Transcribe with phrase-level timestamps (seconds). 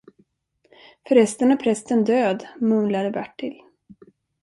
[1.07, 3.63] För resten är prästen död, mumlade Bertil.